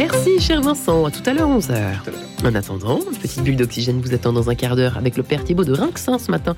Merci, 0.00 0.40
cher 0.40 0.62
Vincent. 0.62 1.04
À 1.04 1.10
tout 1.10 1.20
à 1.26 1.34
l'heure, 1.34 1.50
11h. 1.50 1.76
En 2.42 2.54
attendant, 2.54 3.00
une 3.00 3.18
petite 3.18 3.42
bulle 3.42 3.56
d'oxygène 3.56 4.00
vous 4.00 4.14
attend 4.14 4.32
dans 4.32 4.48
un 4.48 4.54
quart 4.54 4.74
d'heure 4.74 4.96
avec 4.96 5.18
le 5.18 5.22
père 5.22 5.44
Thibault 5.44 5.64
de 5.64 5.74
Rinxin 5.74 6.18
ce 6.18 6.30
matin. 6.30 6.56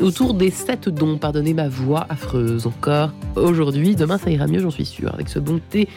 Autour 0.00 0.34
des 0.34 0.50
sept 0.50 0.90
dons, 0.90 1.16
pardonnez 1.16 1.54
ma 1.54 1.66
voix 1.66 2.04
affreuse 2.10 2.66
encore. 2.66 3.08
Aujourd'hui, 3.36 3.96
demain 3.96 4.18
ça 4.18 4.28
ira 4.30 4.46
mieux, 4.46 4.58
j'en 4.58 4.70
suis 4.70 4.84
sûr, 4.84 5.14
avec 5.14 5.30
ce 5.30 5.38
bon 5.38 5.62
thé 5.70 5.88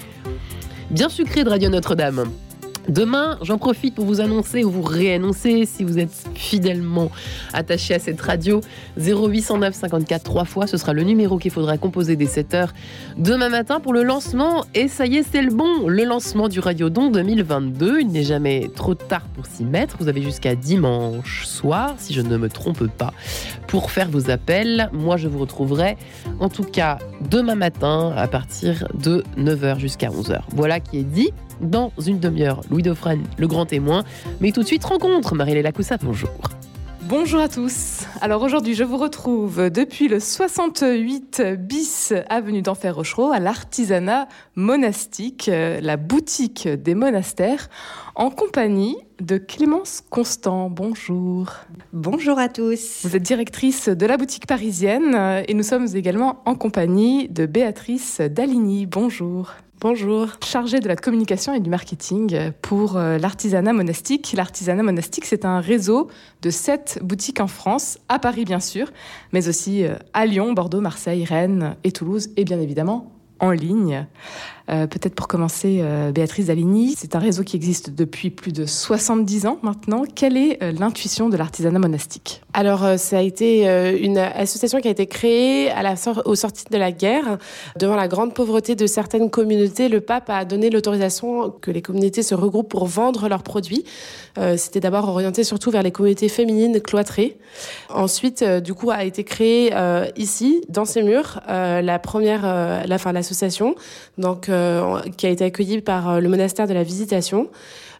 bien 0.89 1.09
sucré 1.09 1.43
de 1.43 1.49
Radio 1.49 1.69
Notre-Dame. 1.69 2.23
Demain, 2.87 3.37
j'en 3.41 3.57
profite 3.57 3.95
pour 3.95 4.05
vous 4.05 4.21
annoncer 4.21 4.63
ou 4.63 4.71
vous 4.71 4.81
réannoncer 4.81 5.65
si 5.65 5.83
vous 5.83 5.99
êtes 5.99 6.29
fidèlement 6.35 7.11
attaché 7.53 7.93
à 7.93 7.99
cette 7.99 8.21
radio. 8.21 8.61
0809 8.97 9.75
54 9.75 10.23
3 10.23 10.45
fois, 10.45 10.67
ce 10.67 10.77
sera 10.77 10.93
le 10.93 11.03
numéro 11.03 11.37
qu'il 11.37 11.51
faudra 11.51 11.77
composer 11.77 12.15
dès 12.15 12.25
7h 12.25 12.69
demain 13.17 13.49
matin 13.49 13.81
pour 13.81 13.93
le 13.93 14.03
lancement. 14.03 14.63
Et 14.73 14.87
ça 14.87 15.05
y 15.05 15.17
est, 15.17 15.23
c'est 15.29 15.41
le 15.41 15.51
bon, 15.51 15.87
le 15.87 16.05
lancement 16.05 16.47
du 16.47 16.59
Radio 16.59 16.89
Don 16.89 17.09
2022. 17.09 17.99
Il 17.99 18.07
n'est 18.07 18.23
jamais 18.23 18.69
trop 18.73 18.95
tard 18.95 19.23
pour 19.35 19.45
s'y 19.45 19.65
mettre. 19.65 19.97
Vous 19.99 20.07
avez 20.07 20.21
jusqu'à 20.21 20.55
dimanche 20.55 21.45
soir, 21.45 21.95
si 21.97 22.13
je 22.13 22.21
ne 22.21 22.37
me 22.37 22.47
trompe 22.47 22.87
pas, 22.87 23.13
pour 23.67 23.91
faire 23.91 24.09
vos 24.09 24.29
appels. 24.29 24.89
Moi, 24.93 25.17
je 25.17 25.27
vous 25.27 25.39
retrouverai 25.39 25.97
en 26.39 26.47
tout 26.47 26.63
cas 26.63 26.99
demain 27.29 27.55
matin 27.55 28.13
à 28.15 28.27
partir 28.27 28.87
de 28.93 29.23
9h 29.37 29.77
jusqu'à 29.79 30.07
11h. 30.07 30.39
Voilà 30.55 30.79
qui 30.79 30.99
est 30.99 31.03
dit 31.03 31.31
dans 31.61 31.91
une 32.05 32.19
demi-heure. 32.19 32.61
Louis 32.69 32.83
Dauphren, 32.83 33.23
le 33.37 33.47
grand 33.47 33.65
témoin. 33.65 34.03
Mais 34.41 34.51
tout 34.51 34.61
de 34.61 34.67
suite, 34.67 34.83
rencontre. 34.83 35.35
Marie-Léla 35.35 35.71
Coussa, 35.71 35.97
bonjour. 35.97 36.29
Bonjour 37.09 37.39
à 37.39 37.47
tous. 37.47 38.01
Alors 38.19 38.43
aujourd'hui, 38.43 38.75
je 38.75 38.83
vous 38.83 38.97
retrouve 38.97 39.69
depuis 39.69 40.09
le 40.09 40.19
68 40.19 41.41
bis 41.57 42.13
avenue 42.27 42.61
d'Enfer 42.61 42.93
Rochereau 42.93 43.31
à 43.31 43.39
l'artisanat 43.39 44.27
monastique, 44.55 45.47
euh, 45.47 45.79
la 45.79 45.95
boutique 45.95 46.67
des 46.67 46.95
monastères, 46.95 47.69
en 48.15 48.29
compagnie 48.29 48.97
de 49.21 49.37
Clémence 49.37 50.03
Constant. 50.09 50.69
Bonjour. 50.69 51.53
Bonjour 51.93 52.39
à 52.39 52.49
tous. 52.49 53.05
Vous 53.05 53.15
êtes 53.15 53.23
directrice 53.23 53.87
de 53.87 54.05
la 54.05 54.17
boutique 54.17 54.45
parisienne 54.45 55.43
et 55.47 55.53
nous 55.53 55.63
sommes 55.63 55.87
également 55.95 56.41
en 56.43 56.55
compagnie 56.55 57.29
de 57.29 57.45
Béatrice 57.45 58.19
Daligny. 58.19 58.85
Bonjour. 58.85 59.53
Bonjour. 59.79 60.29
Chargée 60.43 60.79
de 60.79 60.87
la 60.87 60.95
communication 60.95 61.53
et 61.53 61.59
du 61.59 61.69
marketing 61.69 62.51
pour 62.63 62.97
euh, 62.97 63.19
l'artisanat 63.19 63.73
monastique. 63.73 64.33
L'artisanat 64.35 64.81
monastique, 64.81 65.25
c'est 65.25 65.45
un 65.45 65.59
réseau 65.59 66.07
de 66.41 66.49
sept 66.49 66.97
boutiques 67.03 67.39
en 67.39 67.45
France, 67.45 67.99
à 68.09 68.17
Paris 68.17 68.43
bien 68.43 68.59
sûr, 68.59 68.89
mais 69.33 69.47
aussi 69.47 69.85
euh, 69.85 69.93
à 70.13 70.25
Lyon, 70.25 70.53
Bordeaux, 70.53 70.81
Marseille, 70.81 71.25
Rennes 71.25 71.75
et 71.83 71.91
Toulouse, 71.91 72.29
et 72.37 72.43
bien 72.43 72.59
évidemment 72.59 73.11
en 73.39 73.51
ligne. 73.51 74.07
Euh, 74.69 74.85
peut-être 74.85 75.15
pour 75.15 75.29
commencer, 75.29 75.79
euh, 75.81 76.11
Béatrice 76.11 76.47
Daligny, 76.47 76.93
c'est 76.97 77.15
un 77.15 77.19
réseau 77.19 77.43
qui 77.43 77.55
existe 77.55 77.91
depuis 77.91 78.29
plus 78.29 78.51
de 78.51 78.65
70 78.65 79.45
ans 79.45 79.59
maintenant. 79.61 80.03
Quelle 80.13 80.35
est 80.35 80.61
euh, 80.61 80.73
l'intuition 80.73 81.29
de 81.29 81.37
l'artisanat 81.37 81.79
monastique? 81.79 82.41
Alors, 82.53 82.85
ça 82.97 83.19
a 83.19 83.21
été 83.21 83.65
une 84.01 84.17
association 84.17 84.79
qui 84.79 84.87
a 84.87 84.91
été 84.91 85.05
créée 85.05 85.69
à 85.69 85.83
la 85.83 85.93
de 85.93 86.77
la 86.77 86.91
guerre. 86.91 87.37
Devant 87.77 87.95
la 87.95 88.07
grande 88.07 88.33
pauvreté 88.33 88.73
de 88.75 88.87
certaines 88.87 89.29
communautés, 89.29 89.89
le 89.89 90.01
pape 90.01 90.29
a 90.29 90.43
donné 90.43 90.71
l'autorisation 90.71 91.51
que 91.51 91.69
les 91.69 91.83
communautés 91.83 92.23
se 92.23 92.33
regroupent 92.33 92.69
pour 92.69 92.87
vendre 92.87 93.29
leurs 93.29 93.43
produits. 93.43 93.83
C'était 94.55 94.79
d'abord 94.79 95.07
orienté 95.07 95.43
surtout 95.43 95.69
vers 95.69 95.83
les 95.83 95.91
communautés 95.91 96.29
féminines 96.29 96.81
cloîtrées. 96.81 97.37
Ensuite, 97.89 98.43
du 98.43 98.73
coup, 98.73 98.89
a 98.89 99.03
été 99.03 99.23
créée 99.23 99.71
ici, 100.15 100.63
dans 100.67 100.85
ces 100.85 101.03
murs, 101.03 101.39
la 101.47 101.99
première, 101.99 102.87
la 102.87 102.97
fin, 102.97 103.11
l'association. 103.11 103.75
Donc, 104.17 104.49
qui 105.17 105.25
a 105.25 105.29
été 105.29 105.43
accueilli 105.43 105.81
par 105.81 106.09
euh, 106.09 106.19
le 106.19 106.29
monastère 106.29 106.67
de 106.67 106.73
la 106.73 106.83
Visitation. 106.83 107.49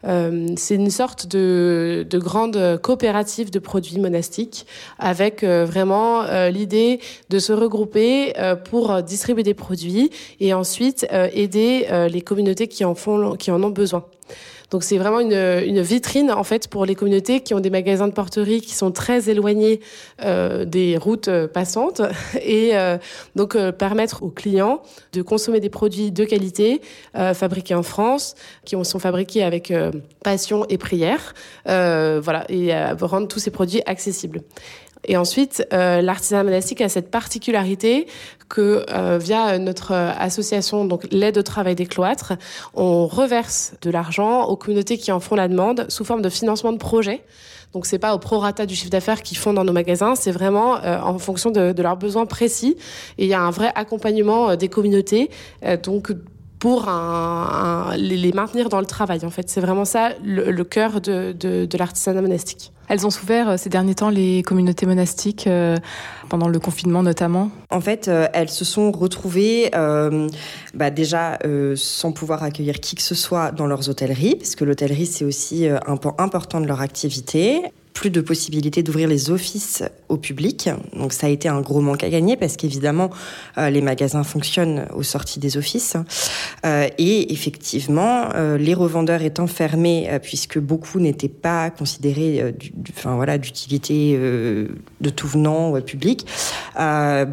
Euh, 0.06 0.48
c'est 0.58 0.76
une 0.76 0.92
sorte 0.92 1.28
de, 1.28 2.06
de, 2.08 2.20
grande 2.20 2.80
coopérative 2.84 3.50
de 3.50 3.60
produits 3.60 4.00
monastiques 4.00 4.68
avec 5.00 5.44
vraiment 5.44 6.24
l'idée 6.50 7.00
de 7.30 7.40
se 7.40 7.52
regrouper 7.52 8.34
pour 8.70 9.02
distribuer 9.02 9.42
des 9.42 9.56
produits 9.56 10.12
et 10.40 10.54
ensuite 10.54 11.08
aider 11.12 11.88
les 12.12 12.22
communautés 12.22 12.68
qui 12.68 12.86
en 12.86 12.94
ont 13.64 13.70
besoin. 13.70 14.06
Donc 14.70 14.84
c'est 14.84 14.98
vraiment 14.98 15.20
une, 15.22 15.82
vitrine 15.82 16.32
en 16.32 16.44
fait 16.44 16.68
pour 16.68 16.86
les 16.86 16.96
communautés 16.96 17.40
qui 17.40 17.54
ont 17.54 17.60
des 17.60 17.70
magasins 17.70 18.08
de 18.08 18.14
porterie 18.14 18.62
qui 18.62 18.74
sont 18.74 18.92
très 18.92 19.30
éloignés 19.30 19.80
euh, 20.24 20.66
des 20.66 20.98
routes 20.98 21.30
euh, 21.30 21.48
passantes 21.48 22.02
et 22.42 22.76
euh, 22.76 22.98
donc 23.36 23.58
permettre 23.72 24.24
aux 24.24 24.30
clients 24.30 24.82
de 25.14 25.22
consommer 25.22 25.60
des 25.60 25.70
produits 25.70 26.12
de 26.12 26.26
qualité 26.26 26.82
fabriqués 27.14 27.76
en 27.76 27.84
France, 27.84 28.36
qui 28.66 28.76
sont 28.84 29.00
fabriqués 29.00 29.44
avec 29.44 29.74
passion 30.24 30.66
et 30.70 30.78
prière, 30.78 31.34
voilà, 31.66 32.46
et 32.50 32.74
rendre 33.02 33.28
tous 33.28 33.40
ces 33.40 33.52
produits 33.52 33.82
accessibles. 33.86 34.42
Et 35.08 35.18
ensuite, 35.18 35.66
euh, 35.74 36.02
l'artisanat 36.02 36.44
monastique 36.44 36.82
a 36.82 36.90
cette 36.90 37.10
particularité 37.10 38.08
que 38.50 38.86
euh, 38.90 39.18
via 39.18 39.58
notre 39.58 39.94
association, 39.94 40.86
donc 40.86 41.08
l'aide 41.12 41.38
au 41.38 41.44
travail 41.44 41.76
des 41.76 41.86
cloîtres, 41.86 42.34
on 42.74 43.08
reverse 43.08 43.74
de 43.82 43.90
l'argent 43.90 44.46
aux 44.46 44.56
communautés 44.56 44.98
qui 44.98 45.12
en 45.12 45.20
font 45.20 45.36
la 45.36 45.48
demande 45.48 45.86
sous 45.90 46.04
forme 46.04 46.22
de 46.22 46.30
financement 46.30 46.74
de 46.74 46.78
projet. 46.78 47.24
Donc 47.74 47.86
c'est 47.86 48.00
pas 48.00 48.16
au 48.16 48.20
prorata 48.20 48.66
du 48.66 48.76
chiffre 48.76 48.90
d'affaires 48.90 49.22
qu'ils 49.22 49.38
font 49.38 49.54
dans 49.54 49.66
nos 49.66 49.74
magasins, 49.74 50.16
c'est 50.16 50.32
vraiment 50.32 50.78
euh, 50.78 51.00
en 51.02 51.18
fonction 51.20 51.52
de, 51.52 51.74
de, 51.74 51.84
leurs 51.84 51.98
besoins 51.98 52.26
précis. 52.26 52.78
Et 53.18 53.26
il 53.26 53.30
y 53.30 53.34
a 53.34 53.42
un 53.42 53.52
vrai 53.52 53.72
accompagnement 53.76 54.56
des 54.56 54.70
communautés. 54.70 55.30
donc 55.84 56.12
pour 56.60 56.90
un, 56.90 57.96
les 57.98 58.32
maintenir 58.32 58.70
dans 58.70 58.80
le 58.80 58.86
travail. 58.86 59.24
En 59.26 59.30
fait, 59.30 59.50
c'est 59.50 59.62
vraiment 59.62 59.86
ça 59.86 60.12
le, 60.24 60.52
le 60.52 60.64
cœur 60.64 61.02
de, 61.02 61.32
de, 61.32 61.66
de 61.66 61.78
l'artisanat 61.78 62.22
monastique. 62.22 62.72
Elles 62.90 63.06
ont 63.06 63.10
souffert 63.10 63.50
euh, 63.50 63.58
ces 63.58 63.70
derniers 63.70 63.96
temps, 63.96 64.10
les 64.10 64.44
communautés 64.44 64.86
monastiques, 64.86 65.46
euh, 65.46 65.76
pendant 66.30 66.48
le 66.48 66.58
confinement 66.58 67.04
notamment 67.04 67.50
En 67.70 67.82
fait, 67.82 68.08
euh, 68.08 68.28
elles 68.34 68.50
se 68.50 68.64
sont 68.64 68.92
retrouvées 68.92 69.72
euh, 69.76 70.30
bah 70.74 70.90
déjà 70.90 71.38
euh, 71.46 71.76
sans 71.76 72.14
pouvoir 72.14 72.44
accueillir 72.44 72.80
qui 72.80 72.96
que 72.96 73.02
ce 73.02 73.16
soit 73.16 73.52
dans 73.52 73.68
leurs 73.68 73.90
hôtelleries, 73.90 74.36
parce 74.36 74.56
que 74.56 74.64
l'hôtellerie, 74.64 75.06
c'est 75.06 75.26
aussi 75.26 75.68
un 75.68 75.98
point 75.98 76.16
important 76.18 76.62
de 76.62 76.68
leur 76.68 76.82
activité 76.82 77.62
plus 77.98 78.12
de 78.12 78.22
possibilités 78.22 78.84
d'ouvrir 78.84 79.08
les 79.08 79.32
offices 79.32 79.84
au 80.08 80.18
public. 80.18 80.70
Donc 80.94 81.14
ça 81.14 81.26
a 81.26 81.30
été 81.32 81.50
un 81.50 81.62
gros 81.62 81.82
manque 81.82 82.04
à 82.04 82.10
gagner 82.10 82.38
parce 82.38 82.56
qu'évidemment 82.56 83.10
euh, 83.58 83.72
les 83.72 83.82
magasins 83.82 84.24
fonctionnent 84.24 84.86
aux 84.94 85.02
sorties 85.02 85.40
des 85.40 85.58
offices 85.58 85.98
euh, 86.64 86.88
et 87.00 87.34
effectivement 87.34 88.30
euh, 88.36 88.58
les 88.60 88.76
revendeurs 88.76 89.24
étant 89.24 89.48
fermés 89.48 90.10
puisque 90.22 90.60
beaucoup 90.60 91.00
n'étaient 91.00 91.28
pas 91.28 91.72
considérés 91.72 92.56
voilà 93.04 93.40
d'utilité 93.40 94.16
de 94.18 95.10
tout 95.10 95.28
venant 95.28 95.82
public, 95.82 96.26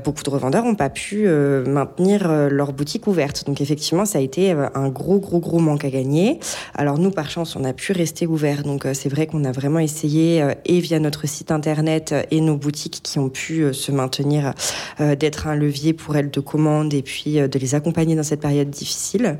beaucoup 0.04 0.22
de 0.22 0.30
revendeurs 0.30 0.64
n'ont 0.64 0.74
pas 0.74 0.90
pu 0.90 1.28
maintenir 1.66 2.48
leur 2.48 2.72
boutique 2.72 3.06
ouverte. 3.06 3.44
Donc 3.46 3.60
effectivement 3.60 4.06
ça 4.06 4.18
a 4.18 4.22
été 4.22 4.52
un 4.52 4.88
gros 4.88 5.18
gros 5.18 5.40
gros 5.40 5.58
manque 5.58 5.84
à 5.84 5.90
gagner. 5.90 6.40
Alors 6.74 6.98
nous 6.98 7.10
par 7.10 7.28
chance 7.28 7.54
on 7.54 7.64
a 7.64 7.72
pu 7.72 7.92
rester 7.92 8.26
ouvert 8.26 8.62
donc 8.62 8.86
c'est 8.94 9.08
vrai 9.08 9.26
qu'on 9.26 9.44
a 9.44 9.52
vraiment 9.52 9.80
essayé 9.80 10.53
et 10.64 10.80
via 10.80 10.98
notre 10.98 11.26
site 11.26 11.50
internet 11.50 12.14
et 12.30 12.40
nos 12.40 12.56
boutiques 12.56 13.00
qui 13.02 13.18
ont 13.18 13.28
pu 13.28 13.62
euh, 13.62 13.72
se 13.72 13.92
maintenir, 13.92 14.54
euh, 15.00 15.14
d'être 15.14 15.46
un 15.46 15.54
levier 15.54 15.92
pour 15.92 16.16
elles 16.16 16.30
de 16.30 16.40
commande 16.40 16.94
et 16.94 17.02
puis 17.02 17.38
euh, 17.38 17.48
de 17.48 17.58
les 17.58 17.74
accompagner 17.74 18.16
dans 18.16 18.22
cette 18.22 18.40
période 18.40 18.70
difficile. 18.70 19.38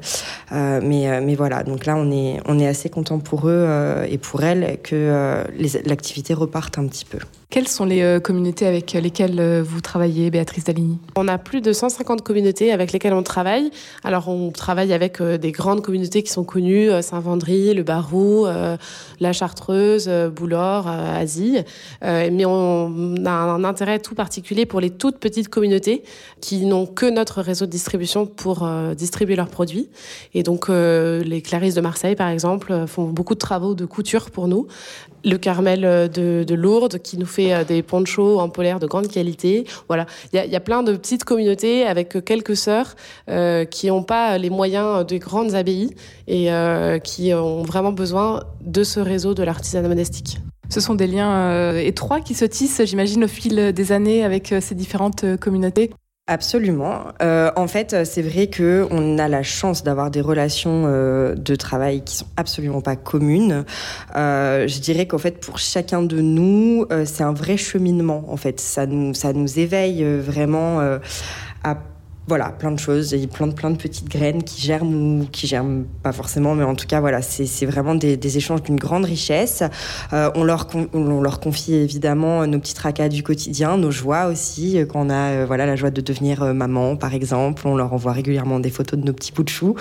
mais, 0.51 1.21
mais 1.21 1.35
voilà, 1.35 1.63
donc 1.63 1.87
là 1.87 1.97
on 1.97 2.11
est, 2.11 2.41
on 2.47 2.59
est 2.59 2.67
assez 2.67 2.89
content 2.89 3.19
pour 3.19 3.49
eux 3.49 3.67
et 4.09 4.19
pour 4.19 4.43
elles 4.43 4.79
que 4.83 5.45
l'activité 5.87 6.35
reparte 6.35 6.79
un 6.79 6.87
petit 6.87 7.05
peu. 7.05 7.19
Quelles 7.55 7.69
sont 7.69 7.85
les 7.85 8.03
euh, 8.03 8.19
communautés 8.19 8.67
avec 8.67 8.95
lesquelles 8.95 9.39
euh, 9.39 9.63
vous 9.65 9.81
travaillez, 9.81 10.29
Béatrice 10.29 10.65
Daligny 10.65 10.99
On 11.15 11.29
a 11.29 11.39
plus 11.39 11.61
de 11.61 11.73
150 11.73 12.23
communautés 12.23 12.73
avec 12.73 12.91
lesquelles 12.91 13.13
on 13.13 13.23
travaille. 13.23 13.71
Alors, 14.03 14.27
on 14.27 14.51
travaille 14.51 14.93
avec 14.93 15.21
euh, 15.21 15.39
des 15.39 15.53
grandes 15.53 15.81
communautés 15.81 16.25
qui 16.25 16.33
sont 16.33 16.43
connues, 16.43 16.91
Saint-Vendry, 17.01 17.73
le 17.73 17.85
Barou, 17.85 18.47
la 19.21 19.33
Chartreuse, 19.33 20.11
Boulor, 20.35 20.89
Asie. 21.13 21.59
Mais 22.03 22.45
on 22.45 23.15
a 23.25 23.31
un 23.31 23.65
intérêt 23.65 23.99
tout 23.99 24.15
particulier 24.15 24.67
pour 24.67 24.81
les 24.81 24.91
toutes 24.91 25.19
petites 25.19 25.49
communautés 25.49 26.03
qui 26.41 26.67
n'ont 26.67 26.87
que 26.87 27.07
notre 27.07 27.41
réseau 27.41 27.67
de 27.67 27.71
distribution 27.71 28.27
pour 28.27 28.69
distribuer 28.97 29.37
leurs 29.37 29.49
produits. 29.49 29.89
Et 30.35 30.43
donc, 30.43 30.69
les 30.69 31.43
Clarisses 31.43 31.75
de 31.75 31.81
Marseille, 31.81 32.17
par 32.17 32.29
exemple, 32.29 32.87
font 32.87 33.05
beaucoup 33.05 33.35
de 33.35 33.39
travaux 33.39 33.75
de 33.75 33.85
couture 33.85 34.31
pour 34.31 34.49
nous. 34.49 34.67
Le 35.25 35.39
Carmel 35.39 35.81
de, 36.11 36.45
de 36.47 36.55
Lourdes 36.55 36.99
qui 36.99 37.17
nous 37.19 37.27
fait 37.27 37.55
euh, 37.55 37.65
des 37.65 37.83
ponchos 37.83 38.39
en 38.41 38.49
polaire 38.49 38.79
de 38.79 38.87
grande 38.87 39.09
qualité. 39.09 39.67
Voilà, 39.89 40.07
il 40.33 40.39
y 40.39 40.57
a, 40.57 40.61
plein 40.61 40.83
de 40.83 40.97
petites 40.97 41.25
communautés 41.25 41.87
avec 41.87 42.25
quelques 42.25 42.57
sœurs 42.57 42.95
euh, 43.29 43.65
qui 43.65 43.89
n'ont 43.89 44.03
pas 44.03 44.39
les 44.39 44.51
moyens 44.51 45.07
des 45.07 45.19
grandes 45.19 45.55
abbayes 45.55 45.95
et 46.27 46.53
euh, 46.53 46.99
qui 46.99 47.33
ont 47.35 47.63
vraiment 47.63 47.93
besoin 47.93 48.45
de 48.63 48.83
ce 48.83 49.01
réseau 49.01 49.35
de 49.35 49.43
l'artisanat 49.43 49.89
monastique. 49.89 50.39
Ce 50.69 50.81
sont 50.81 50.95
des 50.95 51.07
liens 51.07 51.33
euh, 51.33 51.79
étroits 51.79 52.21
qui 52.21 52.35
se 52.35 52.45
tissent, 52.45 52.83
j'imagine, 52.85 53.25
au 53.25 53.29
fil 53.29 53.73
des 53.73 53.93
années 53.93 54.25
avec 54.25 54.53
euh, 54.53 54.61
ces 54.61 54.75
différentes 54.75 55.37
communautés. 55.39 55.91
Absolument. 56.27 57.09
Euh, 57.21 57.51
en 57.55 57.67
fait, 57.67 58.07
c'est 58.07 58.23
vrai 58.23 58.47
que 58.47 58.87
on 58.91 59.19
a 59.19 59.29
la 59.29 59.43
chance 59.43 59.85
d'avoir 59.85 60.11
des 60.11 60.23
relations 60.23 60.85
euh, 60.87 61.35
de 61.35 61.55
travail 61.55 62.03
qui 62.03 62.17
sont 62.17 62.27
absolument 62.39 62.81
pas 62.81 62.97
communes. 62.97 63.67
Euh, 64.17 64.67
je 64.67 64.81
dirais 64.81 65.07
qu'en 65.07 65.19
fait, 65.19 65.39
pour 65.39 65.59
chacun 65.59 66.03
de 66.03 66.23
nous, 66.23 66.87
euh, 66.91 67.05
c'est 67.05 67.25
un 67.25 67.35
vrai 67.35 67.59
cheminement. 67.59 68.25
En 68.29 68.39
fait, 68.39 68.59
ça 68.59 68.87
nous 68.87 69.13
ça 69.13 69.35
nous 69.35 69.59
éveille 69.59 70.03
euh, 70.03 70.23
vraiment 70.25 70.81
euh, 70.81 70.99
à 71.63 71.77
voilà, 72.27 72.51
plein 72.51 72.71
de 72.71 72.79
choses, 72.79 73.13
il 73.13 73.29
plein 73.29 73.47
de, 73.47 73.53
plein 73.53 73.71
de 73.71 73.77
petites 73.77 74.09
graines 74.09 74.43
qui 74.43 74.61
germent 74.61 75.21
ou 75.21 75.27
qui 75.31 75.47
germent 75.47 75.85
pas 76.03 76.13
forcément, 76.13 76.55
mais 76.55 76.65
en 76.65 76.75
tout 76.75 76.87
cas, 76.87 77.01
voilà, 77.01 77.23
c'est 77.23 77.67
vraiment 77.67 77.95
des, 77.95 78.17
des 78.17 78.37
échanges 78.39 78.63
d'une 78.63 78.77
grande 78.77 79.05
richesse. 79.05 79.63
Euh, 80.13 80.31
on, 80.35 80.45
leur 80.45 80.69
on 80.93 81.21
leur 81.21 81.41
confie 81.41 81.75
évidemment 81.75 82.47
nos 82.47 82.59
petits 82.59 82.75
tracas 82.75 83.09
du 83.09 83.23
quotidien, 83.23 83.77
nos 83.77 83.91
joies 83.91 84.27
aussi, 84.27 84.79
euh, 84.79 84.87
quand 84.87 85.07
on 85.07 85.11
a 85.11 85.31
euh, 85.31 85.45
voilà, 85.47 85.67
la 85.67 85.77
joie 85.77 85.91
de 85.91 86.01
devenir 86.01 86.43
euh, 86.43 86.53
maman, 86.53 86.97
par 86.97 87.15
exemple. 87.15 87.67
On 87.67 87.77
leur 87.77 87.93
envoie 87.93 88.13
régulièrement 88.13 88.61
des 88.61 88.71
photos 88.71 88.99
de 88.99 89.05
nos 89.05 89.13
petits 89.13 89.33
bouts 89.33 89.45
de 89.45 89.49
choux. 89.49 89.75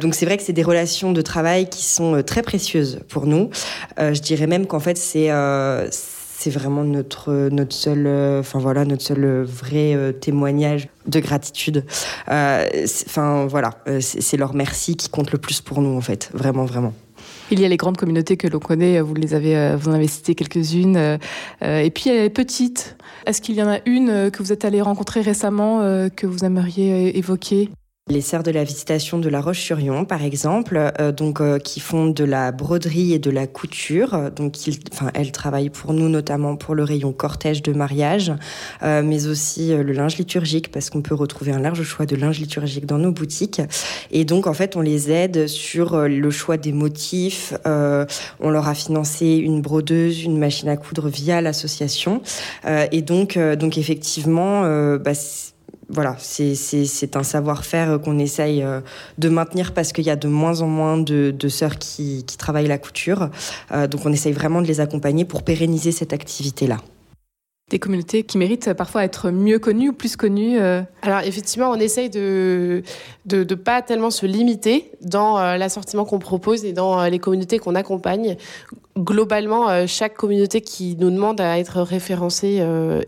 Donc 0.00 0.14
c'est 0.14 0.26
vrai 0.26 0.36
que 0.36 0.42
c'est 0.42 0.52
des 0.52 0.62
relations 0.62 1.12
de 1.12 1.22
travail 1.22 1.68
qui 1.68 1.84
sont 1.84 2.22
très 2.22 2.42
précieuses 2.42 3.00
pour 3.08 3.26
nous. 3.26 3.50
Je 3.98 4.20
dirais 4.20 4.46
même 4.46 4.66
qu'en 4.66 4.80
fait, 4.80 4.96
c'est 4.96 5.30
c'est 6.38 6.50
vraiment 6.50 6.84
notre 6.84 7.48
notre 7.50 7.74
seul 7.74 8.06
enfin 8.38 8.60
voilà 8.60 8.84
notre 8.84 9.02
seul 9.02 9.42
vrai 9.42 9.94
euh, 9.94 10.12
témoignage 10.12 10.88
de 11.06 11.18
gratitude. 11.18 11.84
Enfin 12.28 13.46
voilà 13.46 13.78
c'est 14.00 14.36
leur 14.36 14.54
merci 14.54 14.96
qui 14.96 15.08
compte 15.08 15.32
le 15.32 15.38
plus 15.38 15.60
pour 15.60 15.80
nous 15.82 15.96
en 15.96 16.00
fait. 16.00 16.30
Vraiment 16.34 16.64
vraiment. 16.64 16.94
Il 17.50 17.60
y 17.60 17.64
a 17.64 17.68
les 17.68 17.78
grandes 17.78 17.96
communautés 17.96 18.36
que 18.36 18.46
l'on 18.46 18.58
connaît, 18.58 19.00
vous 19.00 19.14
les 19.14 19.34
avez, 19.34 19.74
vous 19.74 19.88
en 19.88 19.92
avez 19.92 20.06
cité 20.06 20.34
quelques-unes, 20.34 20.96
euh, 20.96 21.80
et 21.80 21.90
puis 21.90 22.10
il 22.10 22.30
petites. 22.30 22.96
Est-ce 23.26 23.40
qu'il 23.40 23.56
y 23.56 23.62
en 23.62 23.68
a 23.68 23.78
une 23.86 24.30
que 24.30 24.42
vous 24.42 24.52
êtes 24.52 24.64
allé 24.64 24.82
rencontrer 24.82 25.22
récemment 25.22 25.80
euh, 25.80 26.08
que 26.08 26.26
vous 26.26 26.44
aimeriez 26.44 27.16
évoquer? 27.16 27.70
Les 28.10 28.20
sœurs 28.20 28.42
de 28.42 28.50
la 28.50 28.64
visitation 28.64 29.18
de 29.18 29.28
La 29.28 29.40
Roche-sur-Yon, 29.40 30.04
par 30.04 30.22
exemple, 30.22 30.92
euh, 31.00 31.12
donc 31.12 31.40
euh, 31.40 31.58
qui 31.58 31.80
font 31.80 32.06
de 32.06 32.24
la 32.24 32.52
broderie 32.52 33.12
et 33.12 33.18
de 33.18 33.30
la 33.30 33.46
couture. 33.46 34.30
Donc, 34.34 34.66
ils, 34.66 34.78
elles 35.14 35.32
travaillent 35.32 35.70
pour 35.70 35.92
nous 35.92 36.08
notamment 36.08 36.56
pour 36.56 36.74
le 36.74 36.84
rayon 36.84 37.12
cortège 37.12 37.62
de 37.62 37.72
mariage, 37.72 38.32
euh, 38.82 39.02
mais 39.02 39.26
aussi 39.26 39.68
le 39.68 39.92
linge 39.92 40.16
liturgique 40.16 40.70
parce 40.70 40.90
qu'on 40.90 41.02
peut 41.02 41.14
retrouver 41.14 41.52
un 41.52 41.60
large 41.60 41.82
choix 41.82 42.06
de 42.06 42.16
linge 42.16 42.38
liturgique 42.38 42.86
dans 42.86 42.98
nos 42.98 43.12
boutiques. 43.12 43.60
Et 44.10 44.24
donc, 44.24 44.46
en 44.46 44.54
fait, 44.54 44.76
on 44.76 44.80
les 44.80 45.10
aide 45.10 45.46
sur 45.46 46.08
le 46.08 46.30
choix 46.30 46.56
des 46.56 46.72
motifs. 46.72 47.54
on 47.64 48.50
leur 48.50 48.68
a 48.68 48.74
financé 48.74 49.36
une 49.36 49.60
brodeuse, 49.60 50.22
une 50.22 50.38
machine 50.38 50.68
à 50.68 50.76
coudre 50.76 51.08
via 51.08 51.40
l'association. 51.40 52.22
et 52.66 53.02
donc, 53.02 53.38
donc 53.38 53.78
effectivement, 53.78 54.62
bah, 54.98 55.14
voilà, 55.88 56.16
c'est 56.18 57.16
un 57.16 57.22
savoir-faire 57.22 58.00
qu'on 58.00 58.18
essaye 58.18 58.62
euh, 58.62 58.80
de 59.16 59.28
maintenir 59.28 59.72
parce 59.72 59.92
qu'il 59.92 60.04
y 60.04 60.10
a 60.10 60.16
de 60.16 60.28
moins 60.28 60.60
en 60.60 60.66
moins 60.66 60.98
de, 60.98 61.30
de 61.30 61.48
sœurs 61.48 61.78
qui, 61.78 62.24
qui, 62.26 62.36
travaillent 62.36 62.68
la 62.68 62.78
couture. 62.78 63.30
Euh, 63.72 63.86
donc 63.86 64.02
on 64.04 64.12
essaye 64.12 64.32
vraiment 64.32 64.60
de 64.60 64.66
les 64.66 64.80
accompagner 64.80 65.24
pour 65.24 65.42
pérenniser 65.42 65.92
cette 65.92 66.12
activité-là 66.12 66.78
des 67.70 67.78
communautés 67.78 68.22
qui 68.22 68.38
méritent 68.38 68.72
parfois 68.72 69.04
être 69.04 69.30
mieux 69.30 69.58
connues 69.58 69.90
ou 69.90 69.92
plus 69.92 70.16
connues 70.16 70.58
euh... 70.58 70.80
Alors 71.02 71.20
effectivement, 71.20 71.70
on 71.70 71.78
essaye 71.78 72.08
de 72.08 72.82
de, 73.26 73.44
de 73.44 73.54
pas 73.54 73.82
tellement 73.82 74.10
se 74.10 74.26
limiter 74.26 74.90
dans 75.02 75.38
euh, 75.38 75.56
l'assortiment 75.56 76.04
qu'on 76.04 76.18
propose 76.18 76.64
et 76.64 76.72
dans 76.72 77.00
euh, 77.00 77.08
les 77.08 77.18
communautés 77.18 77.58
qu'on 77.58 77.74
accompagne. 77.74 78.36
Globalement, 78.98 79.68
euh, 79.68 79.84
chaque 79.86 80.14
communauté 80.14 80.60
qui 80.60 80.96
nous 80.98 81.10
demande 81.10 81.40
à 81.40 81.58
être 81.58 81.80
référencée 81.80 82.62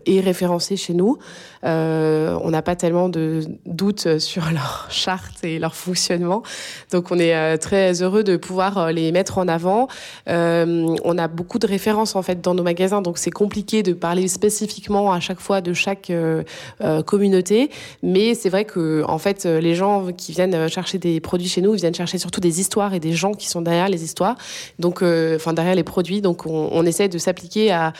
est 0.05 0.19
référencée 0.19 0.77
chez 0.77 0.93
nous. 0.93 1.17
on 1.63 2.49
n'a 2.49 2.61
pas 2.61 2.75
tellement 2.75 3.09
de 3.09 3.41
doutes 3.65 4.17
sur 4.19 4.51
leur 4.51 4.87
charte 4.89 5.43
et 5.43 5.59
leur 5.59 5.75
fonctionnement, 5.75 6.43
donc 6.91 7.11
on 7.11 7.19
est 7.19 7.57
très 7.57 8.01
heureux 8.01 8.23
de 8.23 8.37
pouvoir 8.37 8.91
les 8.91 9.11
mettre 9.11 9.37
en 9.37 9.47
avant. 9.47 9.87
on 10.27 11.17
a 11.17 11.27
beaucoup 11.27 11.59
de 11.59 11.67
références 11.67 12.15
en 12.15 12.21
fait 12.21 12.41
dans 12.41 12.53
nos 12.53 12.63
magasins, 12.63 13.01
donc 13.01 13.17
c'est 13.17 13.31
compliqué 13.31 13.83
de 13.83 13.93
parler 13.93 14.27
spécifiquement 14.27 15.11
à 15.11 15.19
chaque 15.19 15.39
fois 15.39 15.61
de 15.61 15.73
chaque 15.73 16.09
euh, 16.09 16.43
euh, 16.81 17.03
communauté, 17.03 17.69
mais 18.03 18.33
c'est 18.33 18.49
vrai 18.49 18.65
que 18.65 19.03
en 19.07 19.17
fait 19.17 19.45
les 19.45 19.75
gens 19.75 20.11
qui 20.11 20.31
viennent 20.31 20.67
chercher 20.69 20.97
des 20.97 21.19
produits 21.19 21.47
chez 21.47 21.61
nous, 21.61 21.73
viennent 21.73 21.95
chercher 21.95 22.17
surtout 22.17 22.41
des 22.41 22.59
histoires 22.59 22.93
et 22.93 22.99
des 22.99 23.13
gens 23.13 23.33
qui 23.33 23.47
sont 23.47 23.61
derrière 23.61 23.89
les 23.89 24.03
histoires, 24.03 24.35
donc 24.79 25.01
euh, 25.01 25.35
enfin 25.35 25.53
derrière 25.53 25.75
produits, 25.83 26.21
donc 26.21 26.45
on, 26.45 26.85
essaie 26.85 27.09
de 27.09 27.17
s'appliquer 27.17 27.71
à, 27.71 27.93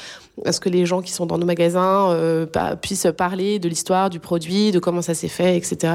ce 0.49 0.59
que 0.59 0.69
les 0.69 0.85
gens 0.85 1.01
qui 1.01 1.11
sont 1.11 1.25
dans 1.25 1.37
nos 1.37 1.45
magasins 1.45 2.11
euh, 2.11 2.45
puissent 2.81 3.07
parler 3.17 3.59
de 3.59 3.69
l'histoire 3.69 4.09
du 4.09 4.19
produit, 4.19 4.71
de 4.71 4.79
comment 4.79 5.01
ça 5.01 5.13
s'est 5.13 5.27
fait, 5.27 5.57
etc. 5.57 5.93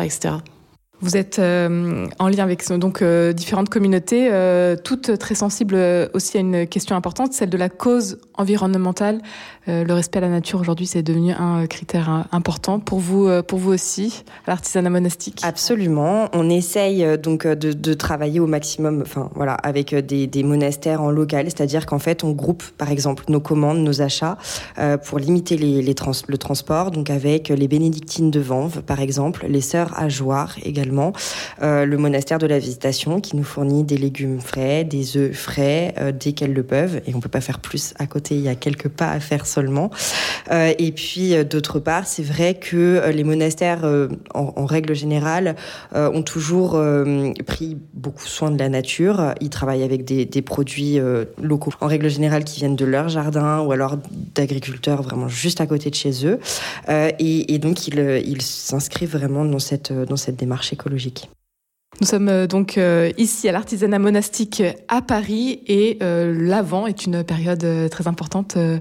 Vous 1.03 1.19
êtes 1.19 1.39
euh, 1.39 2.07
en 2.19 2.29
lien 2.29 2.43
avec 2.43 2.67
donc 2.71 3.03
euh, 3.03 3.35
différentes 3.35 3.69
communautés, 3.69 4.29
euh, 4.33 4.77
toutes 4.83 5.19
très 5.19 5.35
sensibles 5.35 5.77
aussi 6.15 6.39
à 6.39 6.41
une 6.41 6.67
question 6.67 6.97
importante, 6.97 7.35
celle 7.35 7.51
de 7.51 7.59
la 7.59 7.69
cause 7.69 8.19
environnementale. 8.35 9.21
Le 9.69 9.93
respect 9.93 10.19
à 10.19 10.21
la 10.21 10.29
nature 10.29 10.61
aujourd'hui, 10.61 10.87
c'est 10.87 11.03
devenu 11.03 11.33
un 11.33 11.67
critère 11.67 12.29
important 12.31 12.79
pour 12.79 13.01
vous, 13.01 13.29
pour 13.49 13.59
vous 13.59 13.73
aussi, 13.73 14.23
à 14.47 14.53
l'artisanat 14.53 14.91
monastique. 14.91 15.41
Absolument. 15.43 16.29
On 16.35 16.49
essaye 16.49 17.19
donc 17.19 17.49
de, 17.49 17.95
travailler 17.95 18.39
au 18.39 18.47
maximum, 18.47 19.03
enfin 19.03 19.29
voilà, 19.35 19.55
avec 19.55 19.93
des, 19.93 20.43
monastères 20.45 21.03
en 21.03 21.11
local, 21.11 21.47
c'est-à-dire 21.47 21.85
qu'en 21.85 21.99
fait, 21.99 22.23
on 22.23 22.31
groupe 22.31 22.63
par 22.79 22.93
exemple 22.93 23.25
nos 23.27 23.41
commandes, 23.41 23.79
nos 23.79 24.03
achats 24.03 24.39
pour 25.05 25.19
limiter 25.19 25.57
les, 25.57 25.83
les 25.83 25.95
le 26.29 26.39
transport. 26.39 26.93
Donc 26.93 27.11
avec 27.11 27.49
les 27.49 27.67
bénédictines 27.67 28.31
de 28.31 28.39
Vanves, 28.39 28.83
par 28.83 29.01
exemple, 29.01 29.47
les 29.49 29.63
sœurs 29.63 29.99
Ajoire 29.99 30.55
également 30.63 30.86
euh, 31.63 31.85
le 31.85 31.97
monastère 31.97 32.39
de 32.39 32.47
la 32.47 32.59
Visitation 32.59 33.21
qui 33.21 33.37
nous 33.37 33.45
fournit 33.45 33.85
des 33.85 33.97
légumes 33.97 34.41
frais, 34.41 34.85
des 34.85 35.17
œufs 35.17 35.33
frais 35.33 35.95
euh, 35.99 36.13
dès 36.13 36.33
qu'elles 36.33 36.53
le 36.53 36.63
peuvent. 36.63 37.01
Et 37.07 37.15
on 37.15 37.21
peut 37.21 37.29
pas 37.29 37.41
faire 37.41 37.61
plus 37.61 37.95
à 37.99 38.07
côté, 38.07 38.35
il 38.35 38.43
y 38.43 38.49
a 38.49 38.55
quelques 38.55 38.89
pas 38.89 39.11
à 39.11 39.21
faire 39.21 39.47
seulement. 39.47 39.91
Euh, 40.51 40.73
et 40.79 40.93
puis 40.93 41.35
d'autre 41.45 41.79
part, 41.79 42.07
c'est 42.07 42.23
vrai 42.23 42.55
que 42.55 43.11
les 43.11 43.25
monastères, 43.25 43.85
en, 44.35 44.67
règle 44.67 44.95
générale, 44.95 45.57
ont 45.95 46.23
toujours 46.23 46.81
pris 47.47 47.77
beaucoup 47.95 48.27
soin 48.27 48.51
de 48.51 48.59
la 48.59 48.69
nature. 48.69 49.35
Ils 49.41 49.51
travaillent 49.51 49.83
avec 49.83 50.05
des, 50.05 50.43
produits 50.43 50.99
locaux, 51.43 51.73
en 51.81 51.87
règle 51.87 52.09
générale, 52.09 52.45
qui 52.45 52.61
viennent 52.61 52.77
de 52.77 52.85
leur 52.85 53.09
jardin 53.09 53.61
ou 53.61 53.73
alors 53.73 53.97
d'agriculteurs 54.35 55.03
vraiment 55.03 55.29
juste 55.29 55.61
à 55.61 55.67
côté 55.67 55.91
de 55.91 55.95
chez 55.95 56.27
eux. 56.27 56.39
Et, 56.89 57.59
donc, 57.59 57.87
ils, 57.89 57.99
ils 58.25 58.43
s'inscrivent 58.43 59.17
vraiment 59.17 59.45
dans 59.45 59.59
cette, 59.59 59.93
dans 59.93 60.17
cette 60.17 60.37
démarche 60.37 60.73
Nous 62.01 62.07
sommes 62.07 62.47
donc 62.47 62.77
euh, 62.77 63.11
ici 63.17 63.49
à 63.49 63.53
l'artisanat 63.53 63.99
monastique 63.99 64.63
à 64.89 65.01
Paris 65.01 65.63
et 65.67 65.97
euh, 66.03 66.35
l'Avent 66.39 66.87
est 66.87 67.07
une 67.07 67.25
période 67.25 67.89
très 67.91 68.07
importante 68.07 68.59
euh, 68.59 68.79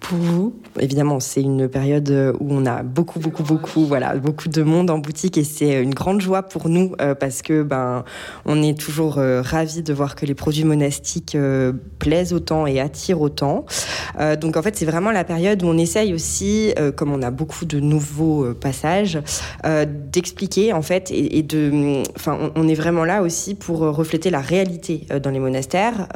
pour 0.00 0.18
vous 0.18 0.54
Évidemment, 0.78 1.20
c'est 1.20 1.40
une 1.40 1.68
période 1.68 2.34
où 2.38 2.46
on 2.50 2.66
a 2.66 2.82
beaucoup, 2.82 3.18
beaucoup, 3.18 3.42
beaucoup, 3.42 3.86
voilà, 3.86 4.14
beaucoup 4.16 4.48
de 4.48 4.62
monde 4.62 4.90
en 4.90 4.98
boutique 4.98 5.38
et 5.38 5.44
c'est 5.44 5.82
une 5.82 5.94
grande 5.94 6.20
joie 6.20 6.42
pour 6.42 6.68
nous 6.68 6.92
euh, 7.00 7.14
parce 7.14 7.42
que 7.42 7.62
ben, 7.62 8.04
on 8.44 8.62
est 8.62 8.78
toujours 8.78 9.18
euh, 9.18 9.42
ravis 9.42 9.82
de 9.82 9.92
voir 9.92 10.14
que 10.14 10.26
les 10.26 10.34
produits 10.34 10.64
monastiques 10.64 11.34
euh, 11.34 11.72
plaisent 11.98 12.32
autant 12.32 12.66
et 12.66 12.80
attirent 12.80 13.20
autant. 13.20 13.64
Euh, 14.18 14.36
donc 14.36 14.56
en 14.56 14.62
fait, 14.62 14.76
c'est 14.76 14.84
vraiment 14.84 15.10
la 15.10 15.24
période 15.24 15.62
où 15.62 15.66
on 15.66 15.78
essaye 15.78 16.14
aussi, 16.14 16.72
euh, 16.78 16.92
comme 16.92 17.12
on 17.12 17.22
a 17.22 17.30
beaucoup 17.30 17.64
de 17.64 17.80
nouveaux 17.80 18.44
euh, 18.44 18.54
passages, 18.54 19.18
d'expliquer 20.12 20.72
en 20.72 20.82
fait 20.82 21.10
et, 21.10 21.38
et 21.38 21.42
de, 21.42 22.02
enfin, 22.16 22.38
on, 22.40 22.62
on, 22.62 22.68
est 22.68 22.74
vraiment 22.74 23.04
là 23.04 23.22
aussi 23.22 23.54
pour 23.54 23.78
refléter 23.78 24.30
la 24.30 24.40
réalité 24.40 25.06
dans 25.22 25.30
les 25.30 25.38
monastères. 25.38 26.08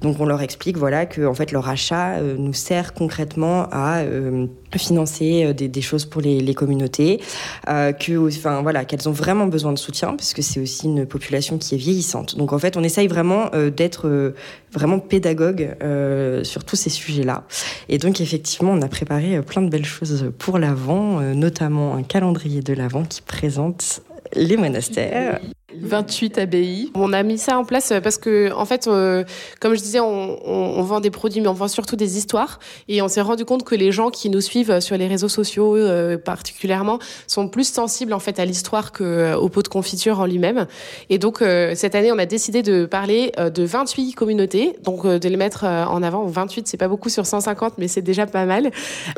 donc 0.00 0.20
on 0.20 0.26
leur 0.26 0.42
explique, 0.42 0.76
voilà, 0.76 1.06
que 1.06 1.24
en 1.26 1.34
fait 1.34 1.52
leur 1.52 1.68
achat 1.68 2.20
nous 2.20 2.52
sert 2.52 2.92
concrètement 2.92 3.11
à 3.20 3.98
euh, 4.00 4.46
financer 4.76 5.52
des, 5.54 5.68
des, 5.68 5.82
choses 5.82 6.04
pour 6.06 6.20
les, 6.20 6.40
les 6.40 6.54
communautés, 6.54 7.20
euh, 7.68 7.92
que, 7.92 8.26
enfin 8.26 8.62
voilà, 8.62 8.84
qu'elles 8.84 9.08
ont 9.08 9.12
vraiment 9.12 9.46
besoin 9.46 9.72
de 9.72 9.78
soutien 9.78 10.14
puisque 10.16 10.42
c'est 10.42 10.60
aussi 10.60 10.86
une 10.86 11.06
population 11.06 11.58
qui 11.58 11.74
est 11.74 11.78
vieillissante. 11.78 12.36
Donc 12.36 12.52
en 12.52 12.58
fait, 12.58 12.76
on 12.76 12.82
essaye 12.82 13.08
vraiment 13.08 13.50
euh, 13.54 13.70
d'être 13.70 14.08
euh, 14.08 14.34
vraiment 14.72 14.98
pédagogue 14.98 15.76
euh, 15.82 16.44
sur 16.44 16.64
tous 16.64 16.76
ces 16.76 16.90
sujets-là. 16.90 17.44
Et 17.88 17.98
donc 17.98 18.20
effectivement, 18.20 18.72
on 18.72 18.82
a 18.82 18.88
préparé 18.88 19.40
plein 19.42 19.62
de 19.62 19.68
belles 19.68 19.84
choses 19.84 20.32
pour 20.38 20.58
l'avant, 20.58 21.20
notamment 21.20 21.94
un 21.94 22.02
calendrier 22.02 22.62
de 22.62 22.72
l'avant 22.72 23.04
qui 23.04 23.22
présente 23.22 24.02
les 24.34 24.56
monastères. 24.56 25.40
28 25.80 26.38
abbayes. 26.38 26.90
On 26.94 27.12
a 27.12 27.22
mis 27.22 27.38
ça 27.38 27.58
en 27.58 27.64
place 27.64 27.92
parce 28.02 28.18
que, 28.18 28.52
en 28.52 28.64
fait, 28.64 28.86
euh, 28.86 29.24
comme 29.60 29.74
je 29.74 29.80
disais, 29.80 30.00
on, 30.00 30.38
on, 30.44 30.78
on, 30.78 30.82
vend 30.82 31.00
des 31.00 31.10
produits, 31.10 31.40
mais 31.40 31.48
on 31.48 31.52
vend 31.54 31.68
surtout 31.68 31.96
des 31.96 32.16
histoires. 32.18 32.58
Et 32.88 33.02
on 33.02 33.08
s'est 33.08 33.20
rendu 33.20 33.44
compte 33.44 33.64
que 33.64 33.74
les 33.74 33.92
gens 33.92 34.10
qui 34.10 34.30
nous 34.30 34.40
suivent 34.40 34.80
sur 34.80 34.96
les 34.96 35.06
réseaux 35.06 35.28
sociaux, 35.28 35.76
euh, 35.76 36.18
particulièrement, 36.18 36.98
sont 37.26 37.48
plus 37.48 37.68
sensibles 37.68 38.12
en 38.12 38.18
fait 38.18 38.38
à 38.38 38.44
l'histoire 38.44 38.92
que 38.92 39.04
euh, 39.04 39.48
pot 39.52 39.62
de 39.62 39.68
confiture 39.68 40.18
en 40.20 40.26
lui-même. 40.26 40.66
Et 41.10 41.18
donc 41.18 41.42
euh, 41.42 41.72
cette 41.74 41.94
année, 41.94 42.10
on 42.10 42.18
a 42.18 42.26
décidé 42.26 42.62
de 42.62 42.86
parler 42.86 43.32
euh, 43.38 43.50
de 43.50 43.64
28 43.64 44.14
communautés, 44.14 44.76
donc 44.82 45.06
de 45.06 45.28
les 45.28 45.36
mettre 45.36 45.64
en 45.64 46.02
avant. 46.02 46.24
28, 46.24 46.66
c'est 46.66 46.78
pas 46.78 46.88
beaucoup 46.88 47.10
sur 47.10 47.26
150, 47.26 47.74
mais 47.78 47.86
c'est 47.86 48.00
déjà 48.00 48.26
pas 48.26 48.46
mal. 48.46 48.70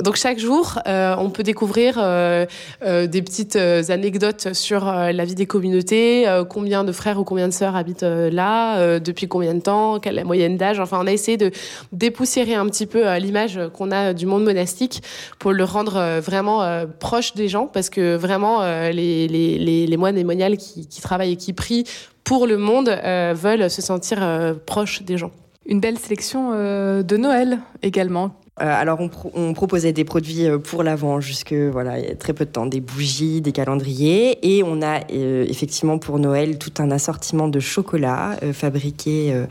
Donc 0.03 0.17
chaque 0.17 0.39
jour, 0.39 0.81
on 0.87 1.31
peut 1.31 1.45
découvrir 1.45 1.95
des 1.95 3.23
petites 3.23 3.57
anecdotes 3.57 4.53
sur 4.53 4.87
la 4.87 5.25
vie 5.25 5.37
des 5.37 5.47
communautés 5.47 6.27
combien 6.45 6.85
de 6.85 6.93
frères 6.93 7.19
ou 7.19 7.25
combien 7.25 7.49
de 7.49 7.53
sœurs 7.53 7.77
habitent 7.77 8.03
euh, 8.03 8.31
là, 8.31 8.79
euh, 8.79 8.99
depuis 8.99 9.29
combien 9.29 9.55
de 9.55 9.61
temps, 9.61 10.01
quelle 10.01 10.15
est 10.15 10.21
la 10.21 10.25
moyenne 10.25 10.57
d'âge. 10.57 10.81
Enfin, 10.81 10.99
on 11.01 11.07
a 11.07 11.13
essayé 11.13 11.37
de 11.37 11.51
dépoussiérer 11.93 12.55
un 12.55 12.67
petit 12.67 12.87
peu 12.87 13.07
euh, 13.07 13.19
l'image 13.19 13.61
qu'on 13.73 13.91
a 13.91 14.13
du 14.13 14.27
monde 14.27 14.45
monastique 14.45 15.03
pour 15.39 15.53
le 15.53 15.65
rendre 15.65 16.21
vraiment 16.21 16.85
proche 16.99 17.35
des 17.35 17.49
gens, 17.49 17.67
parce 17.67 17.91
que 17.91 18.17
vraiment, 18.17 18.63
les, 18.91 19.29
les, 19.29 19.87
les, 19.87 19.97
moines 19.97 20.17
et 20.17 20.25
moniales 20.25 20.57
qui, 20.57 20.87
travaillent 21.01 21.33
et 21.33 21.37
qui 21.37 21.53
prient 21.53 21.85
pour 22.23 22.47
le 22.47 22.57
monde 22.57 22.89
veulent 23.35 23.71
se 23.71 23.83
sentir 23.83 24.19
proches 24.67 25.03
des 25.03 25.19
gens. 25.19 25.31
Une 25.67 25.81
belle 25.81 25.99
sélection 25.99 26.53
de 26.53 27.17
Noël 27.17 27.59
également 27.83 28.35
alors 28.57 29.01
on, 29.01 29.09
pro 29.09 29.33
on, 29.35 29.53
proposait 29.53 29.93
des 29.93 30.05
produits 30.05 30.47
euh, 30.47 30.59
pour 30.59 30.85
l'avant 30.85 31.21
jusque 31.21 31.53
voilà 31.53 31.99
il 31.99 32.07
y 32.07 32.11
a 32.11 32.15
très 32.15 32.33
peu 32.33 32.45
de 32.45 32.51
temps, 32.51 32.67
des 32.67 32.81
bougies, 32.81 33.41
des 33.41 33.51
calendriers 33.51 34.39
et 34.43 34.63
on 34.63 34.81
a 34.81 35.01
euh, 35.13 35.45
effectivement 35.49 35.99
pour 35.99 36.21
Noël 36.21 36.57
tout 36.59 36.73
un 36.79 36.93
assortiment 36.93 37.49
de 37.49 37.59
chocolat 37.59 38.37
euh, 38.45 38.53
fabriqué 38.53 39.33
euh, 39.33 39.47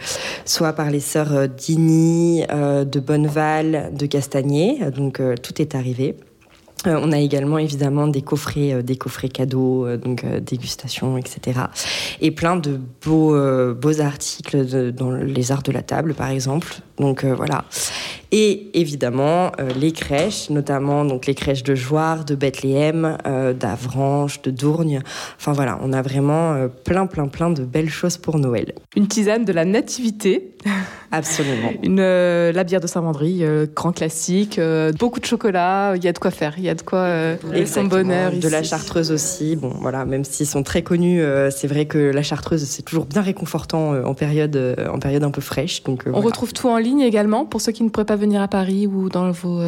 soit 0.46 0.72
par 0.72 0.90
les 0.90 1.02
sœurs 1.02 1.50
Dini, 1.50 2.44
de 2.44 3.00
Bonneval, 3.00 3.92
de 3.94 4.06
Castagnier, 4.06 4.80
donc 4.92 5.22
tout 5.42 5.62
est 5.62 5.76
arrivé. 5.76 6.16
Euh, 6.88 7.00
on 7.02 7.12
a 7.12 7.20
également 7.20 7.58
évidemment 7.58 8.08
des 8.08 8.22
coffrets, 8.22 8.74
euh, 8.74 8.82
des 8.82 8.98
coffrets 8.98 9.30
cadeaux, 9.30 9.86
euh, 9.86 9.98
donc 9.98 10.26
dégustation, 10.26 11.18
etc. 11.18 11.62
Et 12.20 12.32
plein 12.32 12.58
de 12.58 12.80
beaux, 13.04 13.36
beaux 13.74 14.02
articles 14.02 14.92
dans 14.92 15.12
les 15.12 15.52
arts 15.52 15.64
de 15.64 15.72
la 15.72 15.82
table, 15.82 16.14
par 16.14 16.30
exemple. 16.30 16.76
Donc 16.98 17.26
voilà. 17.26 17.66
Et 18.36 18.72
évidemment 18.74 19.52
les 19.80 19.92
crèches, 19.92 20.50
notamment 20.50 21.06
donc 21.06 21.28
les 21.28 21.36
crèches 21.36 21.62
de 21.62 21.76
Joire, 21.76 22.26
de 22.26 22.34
Bethléem, 22.34 23.18
d'Avranches, 23.60 24.42
de 24.42 24.50
Dourgne. 24.50 25.02
Enfin 25.38 25.52
voilà, 25.52 25.78
on 25.84 25.94
a 25.94 26.02
vraiment 26.02 26.68
plein, 26.84 27.06
plein, 27.06 27.28
plein 27.28 27.52
de 27.52 27.64
belles 27.64 27.92
choses 27.92 28.18
pour 28.18 28.40
Noël. 28.40 28.74
Une 28.96 29.08
tisane 29.08 29.46
de 29.46 29.54
la 29.54 29.66
nativité. 29.66 30.52
Absolument. 31.12 31.74
Une, 31.84 32.02
la 32.02 32.64
bière 32.64 32.82
de 32.82 32.88
Saint-Vendry, 32.88 33.44
grand 33.76 33.92
classique, 33.92 34.60
beaucoup 34.98 35.20
de 35.20 35.26
chocolat, 35.26 35.94
il 35.96 36.04
y 36.04 36.08
a 36.08 36.12
de 36.12 36.18
quoi 36.18 36.32
faire. 36.32 36.56
Il 36.58 36.64
y 36.64 36.70
a 36.70 36.76
de 36.76 36.82
quoi 36.82 37.00
euh, 37.00 37.36
son 37.68 37.84
bonheur. 37.84 38.32
De 38.32 38.38
ici. 38.38 38.50
la 38.50 38.64
chartreuse 38.64 39.12
aussi. 39.12 39.56
Bon, 39.56 39.74
voilà, 39.80 40.06
même 40.06 40.24
s'ils 40.24 40.48
sont 40.48 40.64
très 40.64 40.82
connus, 40.82 41.22
euh, 41.22 41.50
c'est 41.52 41.68
vrai 41.68 41.86
que 41.86 41.98
la 41.98 42.24
chartreuse, 42.24 42.64
c'est 42.64 42.82
toujours 42.82 43.06
bien 43.06 43.22
réconfortant 43.22 43.94
euh, 43.94 44.04
en, 44.04 44.14
période, 44.14 44.56
euh, 44.56 44.88
en 44.90 45.00
période 45.00 45.24
un 45.24 45.32
peu 45.32 45.42
fraîche. 45.42 45.84
Donc, 45.84 46.04
On 46.06 46.12
voilà. 46.12 46.26
retrouve 46.26 46.54
tout 46.54 46.68
en 46.68 46.78
ligne 46.78 47.02
également 47.02 47.46
pour 47.46 47.62
ceux 47.62 47.72
qui 47.72 47.84
ne 47.84 47.90
pourraient 47.90 48.06
pas 48.06 48.16
venir 48.24 48.42
à 48.42 48.48
Paris 48.48 48.88
ou 48.88 49.10
dans 49.10 49.32
vos 49.32 49.62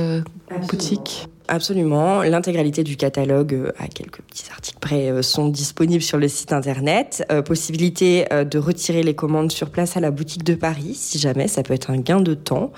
boutiques? 0.69 1.27
Absolument. 1.47 2.23
L'intégralité 2.23 2.83
du 2.83 2.97
catalogue, 2.97 3.53
euh, 3.53 3.71
à 3.77 3.87
quelques 3.87 4.21
petits 4.21 4.45
articles 4.51 4.79
près, 4.79 5.11
euh, 5.11 5.21
sont 5.21 5.47
disponibles 5.47 6.01
sur 6.01 6.17
le 6.17 6.27
site 6.27 6.53
internet. 6.53 7.23
Euh, 7.31 7.41
possibilité 7.41 8.25
euh, 8.33 8.43
de 8.43 8.57
retirer 8.57 9.03
les 9.03 9.13
commandes 9.13 9.51
sur 9.51 9.69
place 9.69 9.95
à 9.95 9.99
la 9.99 10.11
boutique 10.11 10.43
de 10.43 10.55
Paris, 10.55 10.93
si 10.95 11.19
jamais, 11.19 11.47
ça 11.47 11.61
peut 11.61 11.73
être 11.73 11.91
un 11.91 11.97
gain 11.97 12.19
de 12.19 12.33
temps. 12.33 12.71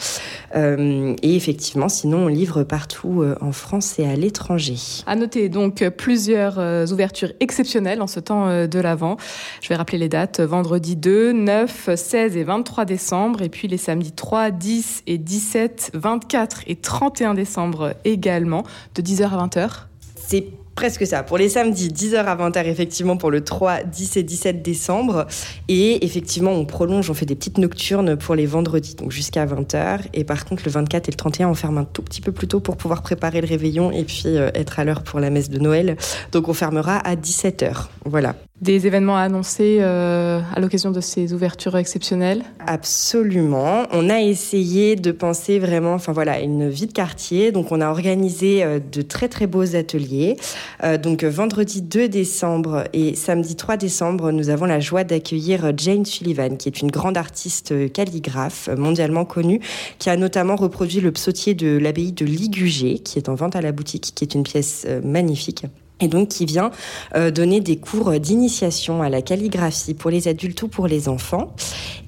Euh, 0.56 1.16
et 1.22 1.36
effectivement, 1.36 1.88
sinon, 1.88 2.26
on 2.26 2.28
livre 2.28 2.64
partout 2.64 3.22
euh, 3.22 3.36
en 3.42 3.52
France 3.52 4.00
et 4.00 4.06
à 4.06 4.16
l'étranger. 4.16 4.76
À 5.06 5.16
noter 5.16 5.50
donc 5.50 5.88
plusieurs 5.90 6.58
ouvertures 6.92 7.32
exceptionnelles 7.40 8.02
en 8.02 8.08
ce 8.08 8.20
temps 8.20 8.68
de 8.68 8.80
l'Avent. 8.80 9.18
Je 9.62 9.70
vais 9.70 9.76
rappeler 9.76 9.98
les 9.98 10.10
dates. 10.10 10.40
Vendredi 10.40 10.96
2, 10.96 11.32
9, 11.32 11.90
16 11.96 12.38
et 12.38 12.44
23 12.44 12.86
décembre. 12.86 13.42
Et 13.42 13.50
puis 13.50 13.68
les 13.68 13.78
samedis 13.78 14.12
3, 14.12 14.52
10 14.52 15.04
et 15.08 15.18
17, 15.18 15.92
24 15.94 16.62
et 16.68 16.76
31 16.76 17.34
décembre 17.34 17.94
également 18.04 18.57
de 18.96 19.02
10h 19.02 19.24
à 19.24 19.48
20h. 19.48 19.70
C'est 20.16 20.46
presque 20.78 21.08
ça. 21.08 21.24
Pour 21.24 21.40
les 21.40 21.50
samedis, 21.50 21.90
10h 21.90 22.18
à 22.18 22.36
20h, 22.36 22.66
effectivement, 22.68 23.18
pour 23.18 23.32
le 23.32 23.44
3, 23.44 23.84
10 23.84 24.18
et 24.18 24.24
17 24.24 24.62
décembre. 24.62 25.26
Et 25.68 26.06
effectivement, 26.06 26.52
on 26.52 26.66
prolonge, 26.66 27.10
on 27.10 27.16
fait 27.16 27.26
des 27.26 27.36
petites 27.36 27.58
nocturnes 27.58 28.16
pour 28.16 28.36
les 28.36 28.46
vendredis, 28.46 28.94
donc 28.94 29.12
jusqu'à 29.12 29.46
20h. 29.48 30.02
Et 30.14 30.24
par 30.24 30.46
contre, 30.46 30.62
le 30.66 30.72
24 30.72 31.10
et 31.10 31.12
le 31.12 31.18
31, 31.18 31.50
on 31.50 31.56
ferme 31.56 31.80
un 31.80 31.84
tout 31.84 32.04
petit 32.04 32.22
peu 32.22 32.32
plus 32.32 32.48
tôt 32.48 32.60
pour 32.60 32.78
pouvoir 32.78 33.02
préparer 33.02 33.42
le 33.42 33.48
réveillon 33.48 33.92
et 33.92 34.04
puis 34.04 34.24
euh, 34.28 34.52
être 34.54 34.80
à 34.80 34.84
l'heure 34.84 35.02
pour 35.02 35.20
la 35.20 35.32
messe 35.32 35.50
de 35.50 35.58
Noël. 35.58 35.98
Donc 36.32 36.48
on 36.48 36.54
fermera 36.54 36.98
à 36.98 37.16
17h. 37.16 37.88
Voilà. 38.06 38.36
Des 38.60 38.88
événements 38.88 39.16
à 39.16 39.22
annoncer 39.22 39.78
euh, 39.82 40.42
à 40.56 40.60
l'occasion 40.60 40.90
de 40.90 41.00
ces 41.00 41.32
ouvertures 41.32 41.78
exceptionnelles? 41.78 42.44
Absolument. 42.66 43.84
On 43.92 44.10
a 44.10 44.20
essayé 44.20 44.96
de 44.96 45.12
penser 45.12 45.60
vraiment, 45.60 45.94
enfin 45.94 46.12
voilà, 46.12 46.40
une 46.40 46.68
vie 46.68 46.88
de 46.88 46.92
quartier. 46.92 47.52
Donc 47.52 47.72
on 47.72 47.82
a 47.82 47.90
organisé 47.90 48.64
euh, 48.64 48.80
de 48.80 49.04
très 49.04 49.28
très 49.28 49.46
beaux 49.46 49.76
ateliers. 49.76 50.38
Euh, 50.84 50.98
donc 50.98 51.24
vendredi 51.24 51.84
2 51.84 52.10
décembre 52.10 52.86
et 52.94 53.14
samedi 53.14 53.56
3 53.56 53.78
décembre, 53.78 54.32
nous 54.32 54.50
avons 54.50 54.66
la 54.66 54.80
joie 54.80 55.04
d'accueillir 55.04 55.72
Jane 55.78 56.04
Sullivan, 56.04 56.58
qui 56.58 56.68
est 56.68 56.82
une 56.82 56.90
grande 56.90 57.16
artiste 57.16 57.94
calligraphe 57.94 58.70
mondialement 58.76 59.24
connue, 59.24 59.60
qui 60.00 60.10
a 60.10 60.18
notamment 60.18 60.56
reproduit 60.56 61.00
le 61.00 61.12
psautier 61.12 61.54
de 61.54 61.78
l'abbaye 61.78 62.12
de 62.12 62.26
Ligugé, 62.26 62.98
qui 62.98 63.20
est 63.20 63.30
en 63.30 63.36
vente 63.36 63.56
à 63.56 63.62
la 63.62 63.72
boutique, 63.72 64.14
qui 64.16 64.24
est 64.24 64.34
une 64.34 64.44
pièce 64.44 64.88
magnifique 65.04 65.66
et 66.00 66.08
donc 66.08 66.30
qui 66.30 66.46
vient 66.46 66.72
euh, 67.16 67.32
donner 67.32 67.60
des 67.60 67.78
cours 67.78 68.20
d'initiation 68.20 69.02
à 69.02 69.10
la 69.10 69.22
calligraphie 69.22 69.94
pour 69.94 70.12
les 70.12 70.28
adultes 70.28 70.62
ou 70.64 70.68
pour 70.68 70.88
les 70.88 71.10
enfants. 71.10 71.54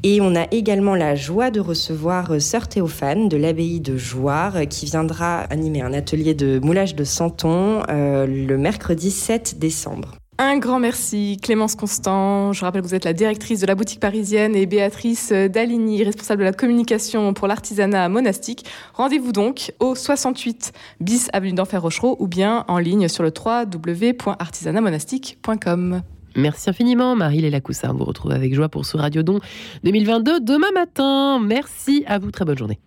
Et 0.03 0.21
on 0.21 0.35
a 0.35 0.45
également 0.51 0.95
la 0.95 1.15
joie 1.15 1.51
de 1.51 1.59
recevoir 1.59 2.31
euh, 2.31 2.39
Sœur 2.39 2.67
Théophane 2.67 3.29
de 3.29 3.37
l'abbaye 3.37 3.79
de 3.79 3.97
Jouarre 3.97 4.57
euh, 4.57 4.65
qui 4.65 4.85
viendra 4.85 5.41
animer 5.41 5.81
un 5.81 5.93
atelier 5.93 6.33
de 6.33 6.59
moulage 6.59 6.95
de 6.95 7.03
santon 7.03 7.83
le 7.89 8.55
mercredi 8.57 9.11
7 9.11 9.59
décembre. 9.59 10.15
Un 10.41 10.57
grand 10.57 10.79
merci, 10.79 11.37
Clémence 11.43 11.75
Constant. 11.75 12.53
Je 12.53 12.63
rappelle 12.63 12.81
que 12.81 12.87
vous 12.87 12.95
êtes 12.95 13.03
la 13.03 13.11
directrice 13.11 13.59
de 13.59 13.67
la 13.67 13.75
boutique 13.75 13.99
parisienne 13.99 14.55
et 14.55 14.65
Béatrice 14.65 15.33
Daligny, 15.33 16.01
responsable 16.01 16.39
de 16.39 16.45
la 16.45 16.53
communication 16.53 17.33
pour 17.33 17.45
l'artisanat 17.45 18.07
monastique. 18.07 18.63
Rendez-vous 18.93 19.33
donc 19.33 19.73
au 19.81 19.95
68 19.95 20.71
bis 21.01 21.27
avenue 21.33 21.51
d'Enfer 21.51 21.81
Rochereau 21.81 22.15
ou 22.19 22.27
bien 22.27 22.63
en 22.69 22.77
ligne 22.77 23.09
sur 23.09 23.21
le 23.21 23.33
www.artisanatmonastique.com. 23.35 26.03
Merci 26.37 26.69
infiniment, 26.69 27.17
Marie-Léla 27.17 27.59
Coussard. 27.59 27.93
On 27.93 27.97
vous 27.97 28.05
retrouve 28.05 28.31
avec 28.31 28.55
joie 28.55 28.69
pour 28.69 28.85
ce 28.85 28.95
Radio 28.95 29.23
Don 29.23 29.41
2022 29.83 30.39
demain 30.39 30.71
matin. 30.73 31.41
Merci 31.41 32.05
à 32.07 32.17
vous, 32.17 32.31
très 32.31 32.45
bonne 32.45 32.57
journée. 32.57 32.79